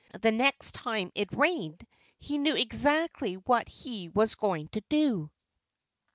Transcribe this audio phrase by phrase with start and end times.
[0.19, 1.85] The next time it rained
[2.17, 5.29] he knew exactly what he was going to do.